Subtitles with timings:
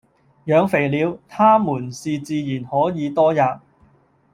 [0.47, 3.59] 養肥了，他們是自然可以多喫；